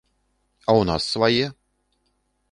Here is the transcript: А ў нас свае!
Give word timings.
А 0.63 0.71
ў 0.79 0.87
нас 0.89 1.05
свае! 1.13 1.45